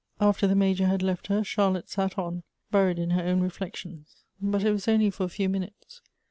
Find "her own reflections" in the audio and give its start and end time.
3.11-4.23